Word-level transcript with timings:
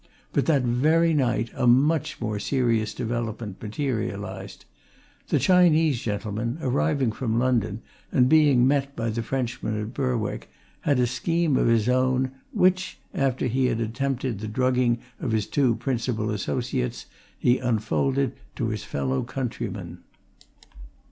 But 0.33 0.47
that 0.47 0.63
very 0.63 1.13
night 1.13 1.51
a 1.53 1.67
much 1.67 2.19
more 2.19 2.39
serious 2.39 2.91
development 2.91 3.61
materialized. 3.61 4.65
The 5.27 5.37
Chinese 5.37 5.99
gentleman, 6.01 6.57
arriving 6.59 7.11
from 7.11 7.37
London, 7.37 7.83
and 8.11 8.27
being 8.27 8.65
met 8.67 8.95
by 8.95 9.11
the 9.11 9.21
Frenchman 9.21 9.79
at 9.79 9.93
Berwick, 9.93 10.49
had 10.79 10.99
a 10.99 11.05
scheme 11.05 11.55
of 11.55 11.67
his 11.67 11.87
own, 11.87 12.31
which, 12.51 12.97
after 13.13 13.45
he 13.45 13.67
had 13.67 13.79
attempted 13.79 14.39
the 14.39 14.47
drugging 14.47 14.97
of 15.19 15.33
his 15.33 15.45
two 15.45 15.75
principal 15.75 16.31
associates, 16.31 17.05
he 17.37 17.59
unfolded 17.59 18.33
to 18.55 18.69
his 18.69 18.83
fellow 18.83 19.21
countrymen. 19.21 19.99